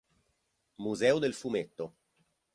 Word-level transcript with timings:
Museo 0.79 1.19
del 1.19 1.35
Fumetto 1.35 1.93